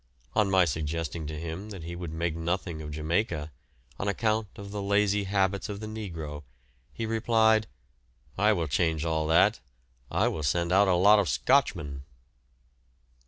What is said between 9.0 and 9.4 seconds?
all